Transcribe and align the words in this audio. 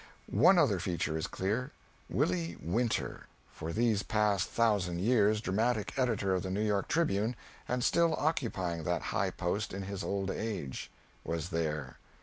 One 0.31 0.57
other 0.57 0.79
feature 0.79 1.15
is 1.15 1.27
clear 1.27 1.73
Willie 2.09 2.57
Winter 2.59 3.27
(for 3.51 3.71
these 3.71 4.01
past 4.01 4.49
thousand 4.49 4.97
years 5.01 5.41
dramatic 5.41 5.93
editor 5.95 6.33
of 6.33 6.41
the 6.41 6.49
"New 6.49 6.63
York 6.65 6.87
Tribune," 6.87 7.35
and 7.67 7.83
still 7.83 8.15
occupying 8.15 8.81
that 8.83 9.03
high 9.13 9.29
post 9.29 9.75
in 9.75 9.83
his 9.83 10.03
old 10.03 10.31
age) 10.31 10.89
was 11.23 11.49
there. 11.49 11.99